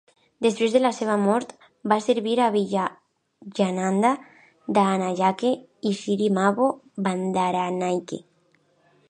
[0.43, 1.51] Després de la seva mort,
[1.93, 4.15] va servir a Vijayananda
[4.79, 5.53] Dahanayake
[5.91, 6.73] i Sirimavo
[7.09, 8.23] Bandaranaike.